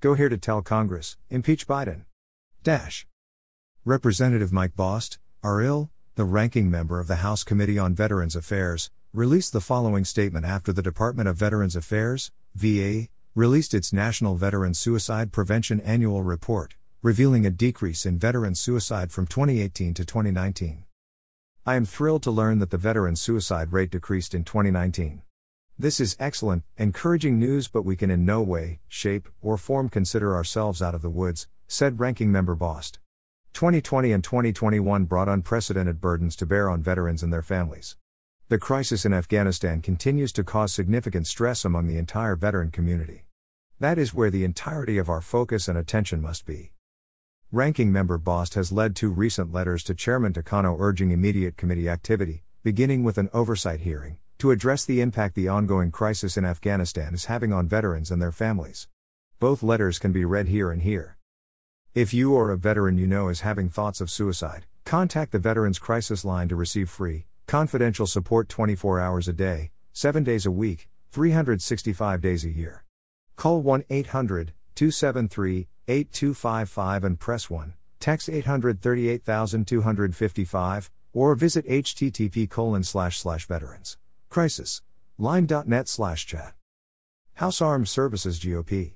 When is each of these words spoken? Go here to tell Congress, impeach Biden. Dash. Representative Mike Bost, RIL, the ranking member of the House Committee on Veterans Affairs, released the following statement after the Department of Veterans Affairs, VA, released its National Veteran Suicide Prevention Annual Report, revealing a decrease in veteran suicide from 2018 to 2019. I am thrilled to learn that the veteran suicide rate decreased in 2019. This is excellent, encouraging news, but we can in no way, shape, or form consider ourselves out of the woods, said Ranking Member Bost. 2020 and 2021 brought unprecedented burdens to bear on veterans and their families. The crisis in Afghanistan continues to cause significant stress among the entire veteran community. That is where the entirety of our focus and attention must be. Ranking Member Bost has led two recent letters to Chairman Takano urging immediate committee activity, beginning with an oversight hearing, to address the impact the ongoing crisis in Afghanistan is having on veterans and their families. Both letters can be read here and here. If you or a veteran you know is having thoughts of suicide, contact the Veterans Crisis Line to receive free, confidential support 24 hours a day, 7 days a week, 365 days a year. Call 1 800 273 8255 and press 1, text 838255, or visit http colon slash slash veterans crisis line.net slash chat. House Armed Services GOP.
Go 0.00 0.14
here 0.14 0.28
to 0.28 0.38
tell 0.38 0.62
Congress, 0.62 1.16
impeach 1.28 1.66
Biden. 1.66 2.04
Dash. 2.62 3.04
Representative 3.84 4.52
Mike 4.52 4.76
Bost, 4.76 5.18
RIL, 5.42 5.90
the 6.14 6.24
ranking 6.24 6.70
member 6.70 7.00
of 7.00 7.08
the 7.08 7.16
House 7.16 7.42
Committee 7.42 7.80
on 7.80 7.96
Veterans 7.96 8.36
Affairs, 8.36 8.90
released 9.12 9.52
the 9.52 9.60
following 9.60 10.04
statement 10.04 10.46
after 10.46 10.72
the 10.72 10.82
Department 10.82 11.28
of 11.28 11.36
Veterans 11.36 11.74
Affairs, 11.74 12.30
VA, 12.54 13.08
released 13.34 13.74
its 13.74 13.92
National 13.92 14.36
Veteran 14.36 14.72
Suicide 14.72 15.32
Prevention 15.32 15.80
Annual 15.80 16.22
Report, 16.22 16.76
revealing 17.02 17.44
a 17.44 17.50
decrease 17.50 18.06
in 18.06 18.20
veteran 18.20 18.54
suicide 18.54 19.10
from 19.10 19.26
2018 19.26 19.94
to 19.94 20.04
2019. 20.04 20.84
I 21.66 21.74
am 21.74 21.84
thrilled 21.84 22.22
to 22.22 22.30
learn 22.30 22.60
that 22.60 22.70
the 22.70 22.78
veteran 22.78 23.16
suicide 23.16 23.72
rate 23.72 23.90
decreased 23.90 24.32
in 24.32 24.44
2019. 24.44 25.22
This 25.80 26.00
is 26.00 26.16
excellent, 26.18 26.64
encouraging 26.76 27.38
news, 27.38 27.68
but 27.68 27.84
we 27.84 27.94
can 27.94 28.10
in 28.10 28.24
no 28.24 28.42
way, 28.42 28.80
shape, 28.88 29.28
or 29.40 29.56
form 29.56 29.88
consider 29.88 30.34
ourselves 30.34 30.82
out 30.82 30.92
of 30.92 31.02
the 31.02 31.08
woods, 31.08 31.46
said 31.68 32.00
Ranking 32.00 32.32
Member 32.32 32.56
Bost. 32.56 32.98
2020 33.52 34.10
and 34.10 34.24
2021 34.24 35.04
brought 35.04 35.28
unprecedented 35.28 36.00
burdens 36.00 36.34
to 36.34 36.46
bear 36.46 36.68
on 36.68 36.82
veterans 36.82 37.22
and 37.22 37.32
their 37.32 37.42
families. 37.42 37.96
The 38.48 38.58
crisis 38.58 39.04
in 39.04 39.14
Afghanistan 39.14 39.80
continues 39.80 40.32
to 40.32 40.42
cause 40.42 40.72
significant 40.72 41.28
stress 41.28 41.64
among 41.64 41.86
the 41.86 41.96
entire 41.96 42.34
veteran 42.34 42.72
community. 42.72 43.26
That 43.78 43.98
is 43.98 44.12
where 44.12 44.32
the 44.32 44.42
entirety 44.42 44.98
of 44.98 45.08
our 45.08 45.20
focus 45.20 45.68
and 45.68 45.78
attention 45.78 46.20
must 46.20 46.44
be. 46.44 46.72
Ranking 47.52 47.92
Member 47.92 48.18
Bost 48.18 48.54
has 48.54 48.72
led 48.72 48.96
two 48.96 49.10
recent 49.10 49.52
letters 49.52 49.84
to 49.84 49.94
Chairman 49.94 50.32
Takano 50.32 50.76
urging 50.76 51.12
immediate 51.12 51.56
committee 51.56 51.88
activity, 51.88 52.42
beginning 52.64 53.04
with 53.04 53.16
an 53.16 53.30
oversight 53.32 53.82
hearing, 53.82 54.18
to 54.38 54.50
address 54.52 54.84
the 54.84 55.00
impact 55.00 55.34
the 55.34 55.48
ongoing 55.48 55.90
crisis 55.90 56.36
in 56.36 56.44
Afghanistan 56.44 57.12
is 57.12 57.24
having 57.24 57.52
on 57.52 57.66
veterans 57.66 58.12
and 58.12 58.22
their 58.22 58.30
families. 58.30 58.86
Both 59.40 59.64
letters 59.64 59.98
can 59.98 60.12
be 60.12 60.24
read 60.24 60.46
here 60.46 60.70
and 60.70 60.82
here. 60.82 61.16
If 61.92 62.14
you 62.14 62.34
or 62.34 62.52
a 62.52 62.56
veteran 62.56 62.96
you 62.96 63.08
know 63.08 63.30
is 63.30 63.40
having 63.40 63.68
thoughts 63.68 64.00
of 64.00 64.12
suicide, 64.12 64.66
contact 64.84 65.32
the 65.32 65.40
Veterans 65.40 65.80
Crisis 65.80 66.24
Line 66.24 66.48
to 66.50 66.54
receive 66.54 66.88
free, 66.88 67.26
confidential 67.48 68.06
support 68.06 68.48
24 68.48 69.00
hours 69.00 69.26
a 69.26 69.32
day, 69.32 69.72
7 69.92 70.22
days 70.22 70.46
a 70.46 70.52
week, 70.52 70.88
365 71.10 72.20
days 72.20 72.44
a 72.44 72.50
year. 72.50 72.84
Call 73.34 73.60
1 73.60 73.86
800 73.90 74.52
273 74.76 75.66
8255 75.88 77.02
and 77.02 77.18
press 77.18 77.50
1, 77.50 77.74
text 77.98 78.28
838255, 78.28 80.90
or 81.12 81.34
visit 81.34 81.66
http 81.66 82.48
colon 82.48 82.84
slash 82.84 83.18
slash 83.18 83.44
veterans 83.46 83.96
crisis 84.38 84.82
line.net 85.18 85.88
slash 85.88 86.24
chat. 86.24 86.54
House 87.34 87.60
Armed 87.60 87.88
Services 87.88 88.38
GOP. 88.38 88.92